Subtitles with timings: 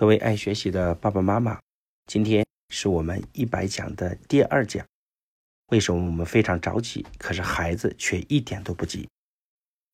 [0.00, 1.60] 各位爱学习的爸爸妈妈，
[2.06, 4.82] 今天是我们一百讲的第二讲。
[5.66, 9.06] 为什么我们非常着急，可是孩子却一点都不急？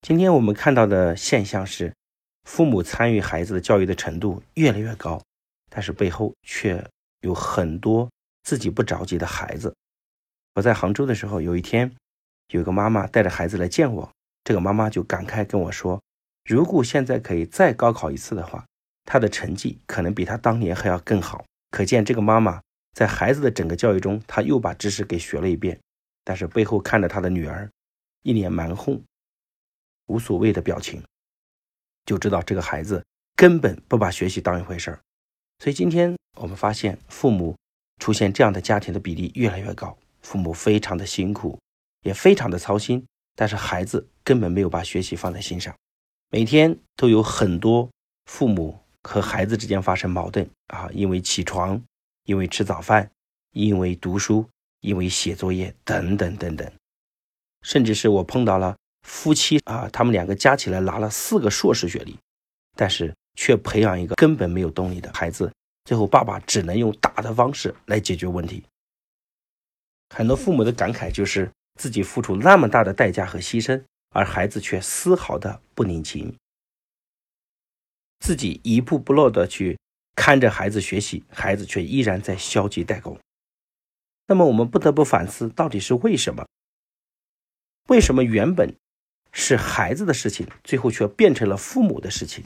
[0.02, 1.92] 今天我们看到的现象是，
[2.44, 5.20] 父母参与孩子的教育的程度越来越高，
[5.68, 6.88] 但是背后却
[7.22, 8.08] 有很多
[8.44, 9.74] 自己不着急的孩子。
[10.54, 11.92] 我在杭州的时候，有一天，
[12.52, 14.08] 有个妈妈带着孩子来见我，
[14.44, 16.00] 这个妈妈就感慨跟我说
[16.48, 18.64] ：“如果现在可以再高考一次的话。”
[19.06, 22.60] 他的成绩可能比他当年还要更好，可见这个妈妈
[22.92, 25.78] 在孩子的整个教育中，他又把知识给学了一遍。
[26.24, 27.70] 但是背后看着他的女儿
[28.22, 29.00] 一脸蛮横、
[30.06, 31.00] 无所谓的表情，
[32.04, 33.04] 就知道这个孩子
[33.36, 34.98] 根本不把学习当一回事儿。
[35.60, 37.56] 所以今天我们发现，父母
[38.02, 41.56] 出现这样的家庭的比例越来越高，父母非常的辛苦，
[42.02, 45.72] 也非常的操心，但是孩子根本没有把学习放在心上，
[46.30, 47.88] 每天都有很多
[48.24, 48.80] 父母。
[49.06, 51.80] 和孩子之间发生矛盾啊，因为起床，
[52.24, 53.08] 因为吃早饭，
[53.52, 54.44] 因为读书，
[54.80, 56.70] 因为写作业等等等等，
[57.62, 62.18] 甚至是我碰到了夫妻啊，他们两个加起来拿了四个硕士学历，
[62.76, 65.52] 但是却培养一个根本没有动力的孩子，
[65.84, 68.64] 最后爸爸只能用打的方式来解决问题。
[70.14, 71.48] 很多父母的感慨就是
[71.78, 73.80] 自己付出那么大的代价和牺牲，
[74.10, 76.34] 而孩子却丝毫的不领情。
[78.20, 79.78] 自己一步不落的去
[80.14, 83.18] 看着孩子学习，孩子却依然在消极怠工。
[84.26, 86.46] 那么我们不得不反思，到底是为什么？
[87.88, 88.74] 为什么原本
[89.30, 92.44] 是孩子的事情，最后却变成了父母的事情？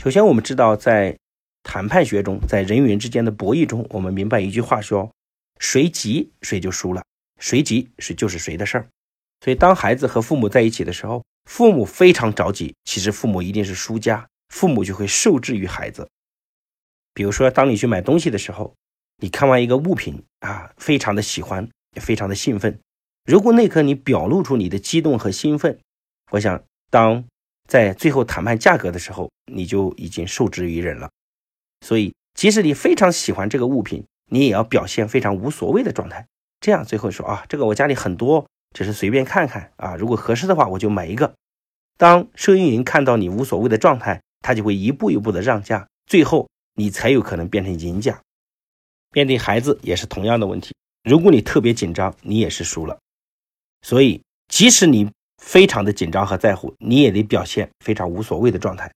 [0.00, 1.18] 首先，我们知道，在
[1.64, 5.10] 谈判学中，在人与人之间的博弈中，我们明白一句话说：
[5.58, 7.04] 谁急谁就输了，
[7.40, 8.88] 谁急谁就是谁的事儿。
[9.40, 14.28] 所以，当孩子和父母在一起的时候，父母非常着急，其实父母一定是输家。
[14.52, 16.08] 父母就会受制于孩子。
[17.14, 18.74] 比如说，当你去买东西的时候，
[19.16, 22.78] 你看完一个物品啊，非常的喜欢，也非常的兴奋。
[23.24, 25.78] 如果那刻你表露出你的激动和兴奋，
[26.30, 27.24] 我想，当
[27.66, 31.10] 在最后谈判价格的时候，你就已经受制于人了。
[31.80, 36.26] 所以，即使你非常喜欢这个物品，你也要表现非常无所谓的状态。
[36.60, 41.34] 这样最后说啊，这个我家里很多，只是随便看看啊，如果合适的话，我就买一个。
[41.96, 48.20] 当收银员看到你无所谓的状态，他就会一步一步的让价，最后你才有可能变成赢家。
[49.14, 52.98] 面对孩子也是同样的问题，如果你特别紧张，你也是输了。
[53.82, 55.10] 所以，即使你
[55.42, 58.92] 非常的紧张和在乎，你也得表现非常无所谓的状态，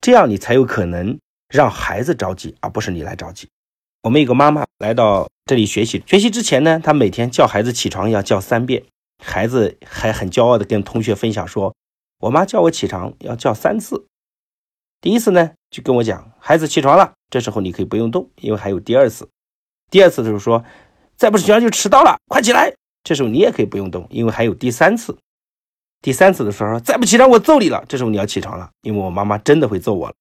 [0.00, 3.48] 这样你才有可能让孩子着急，而不是你来着急。
[4.02, 8.82] 我们有个妈妈来到这里学习，学习之前呢，她每天叫孩子起床要叫三遍，
[9.22, 11.72] 孩子还很骄傲的跟同学分享说
[12.18, 14.06] ：“我妈叫我起床要叫三次。”
[15.02, 19.28] 第一次呢，就跟我讲，孩子起床了，这时候你可以不用动，因为还有第二次。
[19.90, 20.64] 第二次的时候说，
[21.16, 22.72] 再不起床就迟到了，快起来。
[23.02, 25.18] 这时候你也可以不用动，因为还有第三次。
[26.02, 27.84] 第三次的时候，再不起床我揍你了。
[27.88, 30.14] 这时候你要起床了，因为我妈妈真的会揍我了。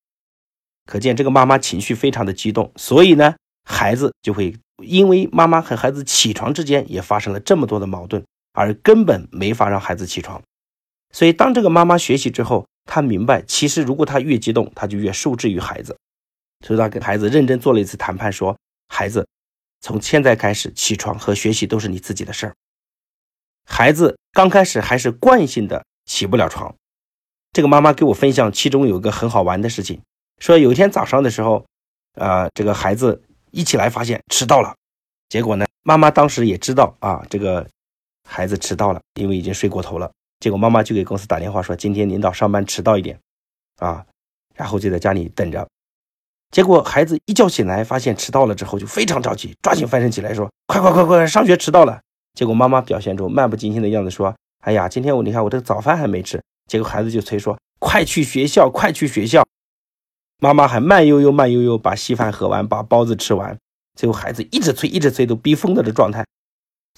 [0.88, 10.42] 可见这个妈妈情绪非常的激动，所以呢，孩子就会因为妈妈和孩子起床之间也发生了这么多的矛盾，而根本没法让孩子起床。
[11.14, 12.66] 所以当这个妈妈学习之后。
[12.86, 15.98] 他明白，其实如果他越激动，他就越受制于孩子。
[16.66, 19.28] 所以他跟孩子认真做了一次谈判，说：“孩子，
[19.80, 22.56] 从现在开始，起床和学习都是你自己的事儿。”
[23.66, 26.76] 孩子刚开始还是惯性的起不了床。
[27.52, 30.02] 这个妈妈给我分享，其中有一个很好玩的事情，
[30.40, 31.66] 说有一天早上的时候，
[32.14, 34.76] 啊，这个孩子一起来发现迟到了，
[35.30, 37.68] 结果呢，妈妈当时也知道啊，这个
[38.28, 40.12] 孩子迟到了，因为已经睡过头了。
[40.42, 43.18] 结果妈妈就给公司打电话说：“今天领导上班迟到一点，
[43.78, 44.04] 啊，
[44.56, 45.68] 然后就在家里等着。
[46.50, 52.02] 结果孩子一觉醒来，发现迟到了之后就非常着急，抓紧翻身起来说：‘快快快快，上学迟到了！’
[52.34, 54.36] 结果妈妈表现出漫不经心的样子说
[54.66, 59.46] ：‘哎呀，今天我你看我这个早饭还没吃。’结果孩子就催说：‘快去学校，快去学校！’
[60.42, 63.56] 妈妈还慢悠悠、慢悠悠把稀饭喝完，把包子吃完。
[63.96, 66.26] 最后孩子一直催、一直催，都逼疯了的状态。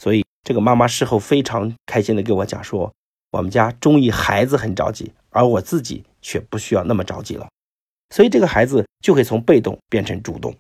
[0.02, 2.90] 所以这个妈妈事后非常开心的跟我讲说。”
[3.34, 7.50] 我们家中意孩子很着急，而我自己却不需要那么着急了，
[8.12, 10.56] 所以这个孩子就会从被动变成主动。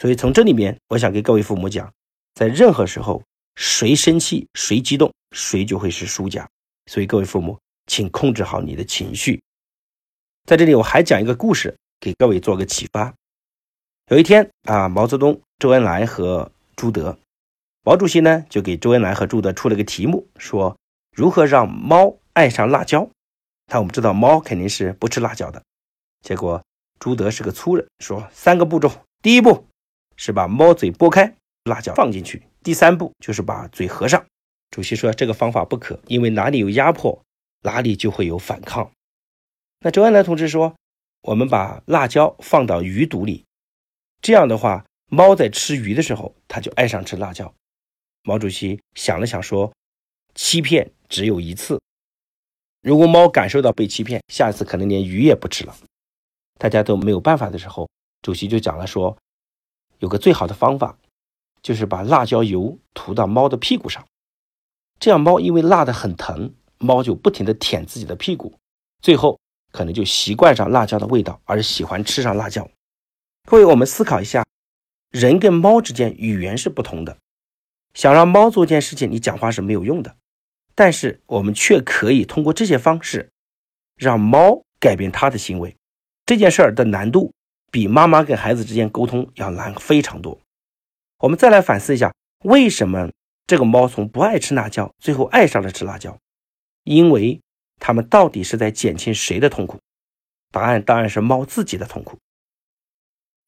[0.00, 1.92] 所以从这里面，我想给各位父母讲，
[2.34, 3.22] 在任何时候，
[3.56, 6.48] 谁生气谁激动，谁就会是输家。
[6.90, 9.42] 所以各位父母，请控制好你的情绪。
[10.46, 13.12] 在这里，我还讲一个故事，给各位做个启发。
[14.10, 17.18] 有一天啊，毛泽东、周恩来和朱德，
[17.82, 20.74] 毛主席呢就给周恩来和朱德出了个题目，说。
[21.16, 23.08] 如何让猫爱上辣椒？
[23.64, 25.62] 但我们知道猫肯定是不吃辣椒的。
[26.20, 26.62] 结果
[26.98, 28.92] 朱德是个粗人，说三个步骤：
[29.22, 29.66] 第一步
[30.14, 31.34] 是把猫嘴拨开，
[31.64, 34.26] 辣椒放进去；第三步就是把嘴合上。
[34.70, 37.22] 主席说这个方法不可，因为哪里有压迫，
[37.62, 38.92] 哪里就会有反抗。
[39.80, 40.76] 那周恩来同志说，
[41.22, 43.46] 我们把辣椒放到鱼肚里，
[44.20, 47.54] 这样的话，猫在吃鱼的时候，它就爱上吃辣椒。
[48.22, 49.72] 毛主席想了想说，
[50.36, 51.80] 欺骗只有一次。
[52.82, 55.76] 如果猫感受到被欺骗，下次可能连鱼也不吃了。
[56.58, 57.88] 大家都没有办法的时候，
[58.22, 59.16] 主席就讲了说，
[59.98, 60.96] 有个最好的方法，
[61.62, 64.06] 就是把辣椒油涂到猫的屁股上，
[65.00, 68.54] 这样猫因为辣的很疼，猫就不停的舔自己的屁股，
[69.02, 69.40] 最后
[69.72, 72.68] 可能就习惯上辣椒的味道，而喜欢吃上辣椒。
[73.46, 74.44] 各位，我们思考一下，
[75.10, 77.18] 人跟猫之间语言是不同的，
[77.94, 80.16] 想让猫做件事情，你讲话是没有用的。
[80.76, 83.30] 但是我们却可以通过这些方式，
[83.96, 85.74] 让猫改变它的行为。
[86.24, 87.32] 这件事儿的难度
[87.72, 90.38] 比妈妈跟孩子之间沟通要难非常多。
[91.20, 92.14] 我们再来反思一下，
[92.44, 93.10] 为什么
[93.46, 96.16] 这个猫从不爱吃辣椒，最后爱上了吃辣椒？
[96.84, 97.40] 因为
[97.80, 99.78] 它们到底是在减轻谁的痛苦？
[100.52, 102.18] 答案当然是猫自己的痛苦。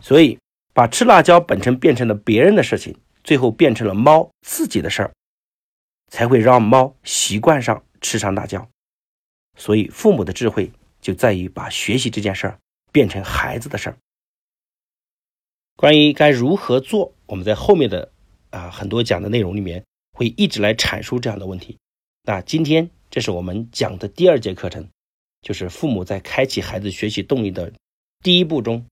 [0.03, 0.39] 所以，
[0.73, 5.13] 把吃辣椒本身变成了别人的事情，最后变成了猫自己的事儿。
[6.09, 8.69] 才会让猫习惯上吃上辣椒，
[9.57, 12.59] 所以父母的智慧就在于把学习这件事儿
[12.91, 13.99] 变成孩子的事儿。
[15.77, 18.11] 关于该如何做，我们在后面的
[18.51, 21.79] 啊很多讲的内容里面会一直来阐述这样的问题。
[22.23, 24.89] 那今天这是我们讲的第二节课程，
[25.43, 27.73] 就是父母在开启孩子学习动力的
[28.23, 28.87] 第一步中，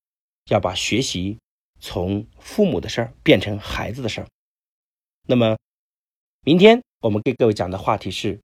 [0.51, 1.39] 要把学习
[1.81, 4.29] 从父母的事儿变成孩子的事儿。
[5.27, 5.57] 那么
[6.45, 6.83] 明天。
[7.00, 8.40] 我们给各位讲的话题是：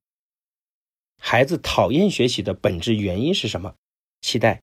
[1.17, 3.73] 孩子讨厌学习的本质原因是什么？
[4.21, 4.61] 期待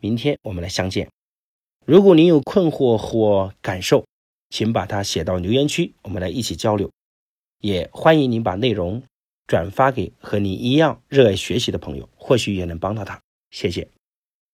[0.00, 1.08] 明天我们来相见。
[1.84, 4.04] 如果您有困惑或感受，
[4.50, 6.90] 请把它写到留言区，我们来一起交流。
[7.58, 9.02] 也欢迎您把内容
[9.46, 13.20] 转发给和你一样热爱学习的朋友，或许也能帮到他。
[13.50, 13.88] 谢谢。